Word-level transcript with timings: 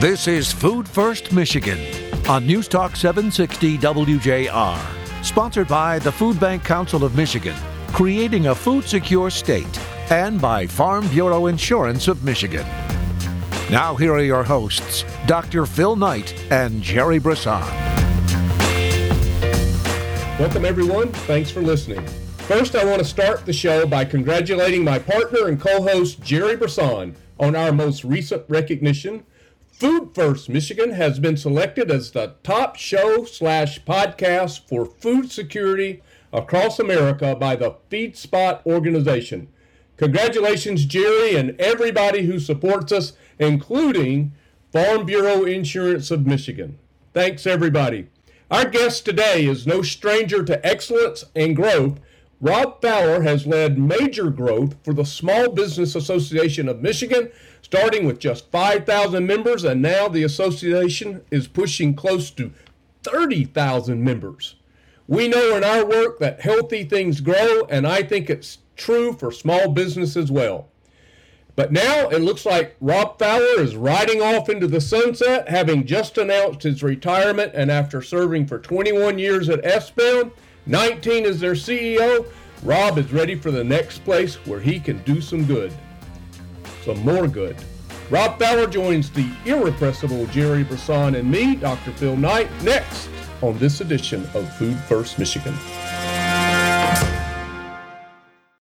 This 0.00 0.28
is 0.28 0.50
Food 0.50 0.88
First 0.88 1.30
Michigan 1.30 1.78
on 2.26 2.46
News 2.46 2.68
Talk 2.68 2.96
760 2.96 3.76
WJR, 3.76 5.22
sponsored 5.22 5.68
by 5.68 5.98
the 5.98 6.10
Food 6.10 6.40
Bank 6.40 6.64
Council 6.64 7.04
of 7.04 7.14
Michigan, 7.14 7.54
creating 7.88 8.46
a 8.46 8.54
food 8.54 8.84
secure 8.84 9.28
state, 9.28 9.78
and 10.10 10.40
by 10.40 10.66
Farm 10.66 11.06
Bureau 11.08 11.48
Insurance 11.48 12.08
of 12.08 12.24
Michigan. 12.24 12.66
Now, 13.70 13.94
here 13.94 14.14
are 14.14 14.22
your 14.22 14.42
hosts, 14.42 15.04
Dr. 15.26 15.66
Phil 15.66 15.96
Knight 15.96 16.34
and 16.50 16.80
Jerry 16.80 17.18
Brisson. 17.18 17.60
Welcome, 20.38 20.64
everyone. 20.64 21.12
Thanks 21.12 21.50
for 21.50 21.60
listening. 21.60 22.06
First, 22.48 22.74
I 22.74 22.86
want 22.86 23.00
to 23.00 23.04
start 23.04 23.44
the 23.44 23.52
show 23.52 23.86
by 23.86 24.06
congratulating 24.06 24.82
my 24.82 24.98
partner 24.98 25.48
and 25.48 25.60
co 25.60 25.82
host, 25.82 26.22
Jerry 26.22 26.56
Brisson, 26.56 27.14
on 27.38 27.54
our 27.54 27.70
most 27.70 28.02
recent 28.02 28.46
recognition 28.48 29.24
Food 29.80 30.10
First 30.14 30.50
Michigan 30.50 30.90
has 30.90 31.18
been 31.18 31.38
selected 31.38 31.90
as 31.90 32.10
the 32.10 32.34
top 32.42 32.76
show 32.76 33.24
slash 33.24 33.82
podcast 33.84 34.68
for 34.68 34.84
food 34.84 35.32
security 35.32 36.02
across 36.34 36.78
America 36.78 37.34
by 37.34 37.56
the 37.56 37.76
FeedSpot 37.90 38.66
organization. 38.66 39.48
Congratulations, 39.96 40.84
Jerry, 40.84 41.34
and 41.34 41.58
everybody 41.58 42.26
who 42.26 42.38
supports 42.38 42.92
us, 42.92 43.14
including 43.38 44.32
Farm 44.70 45.06
Bureau 45.06 45.44
Insurance 45.44 46.10
of 46.10 46.26
Michigan. 46.26 46.78
Thanks, 47.14 47.46
everybody. 47.46 48.08
Our 48.50 48.68
guest 48.68 49.06
today 49.06 49.46
is 49.46 49.66
no 49.66 49.80
stranger 49.80 50.44
to 50.44 50.66
excellence 50.66 51.24
and 51.34 51.56
growth 51.56 51.98
Rob 52.42 52.80
Fowler 52.80 53.20
has 53.20 53.46
led 53.46 53.78
major 53.78 54.30
growth 54.30 54.74
for 54.82 54.94
the 54.94 55.04
Small 55.04 55.50
Business 55.50 55.94
Association 55.94 56.70
of 56.70 56.80
Michigan, 56.80 57.30
starting 57.60 58.06
with 58.06 58.18
just 58.18 58.50
5,000 58.50 59.26
members, 59.26 59.62
and 59.62 59.82
now 59.82 60.08
the 60.08 60.22
association 60.22 61.20
is 61.30 61.46
pushing 61.46 61.94
close 61.94 62.30
to 62.30 62.50
30,000 63.02 64.02
members. 64.02 64.56
We 65.06 65.28
know 65.28 65.54
in 65.54 65.64
our 65.64 65.84
work 65.84 66.18
that 66.20 66.40
healthy 66.40 66.84
things 66.84 67.20
grow, 67.20 67.66
and 67.68 67.86
I 67.86 68.02
think 68.02 68.30
it's 68.30 68.58
true 68.74 69.12
for 69.12 69.30
small 69.30 69.68
business 69.68 70.16
as 70.16 70.30
well. 70.30 70.68
But 71.56 71.72
now 71.72 72.08
it 72.08 72.22
looks 72.22 72.46
like 72.46 72.76
Rob 72.80 73.18
Fowler 73.18 73.60
is 73.60 73.76
riding 73.76 74.22
off 74.22 74.48
into 74.48 74.66
the 74.66 74.80
sunset, 74.80 75.50
having 75.50 75.84
just 75.84 76.16
announced 76.16 76.62
his 76.62 76.82
retirement, 76.82 77.52
and 77.54 77.70
after 77.70 78.00
serving 78.00 78.46
for 78.46 78.58
21 78.58 79.18
years 79.18 79.50
at 79.50 79.62
SBAM, 79.62 80.32
19 80.66 81.24
is 81.24 81.40
their 81.40 81.54
CEO. 81.54 82.26
Rob 82.62 82.98
is 82.98 83.12
ready 83.12 83.34
for 83.34 83.50
the 83.50 83.64
next 83.64 84.04
place 84.04 84.34
where 84.46 84.60
he 84.60 84.78
can 84.78 84.98
do 85.04 85.20
some 85.20 85.44
good. 85.44 85.72
Some 86.84 86.98
more 87.00 87.26
good. 87.26 87.56
Rob 88.10 88.38
Fowler 88.38 88.66
joins 88.66 89.10
the 89.10 89.30
irrepressible 89.46 90.26
Jerry 90.26 90.64
Brisson 90.64 91.14
and 91.14 91.30
me, 91.30 91.54
Dr. 91.54 91.92
Phil 91.92 92.16
Knight, 92.16 92.48
next 92.62 93.08
on 93.40 93.56
this 93.58 93.80
edition 93.80 94.28
of 94.34 94.52
Food 94.56 94.76
First 94.80 95.18
Michigan. 95.18 95.54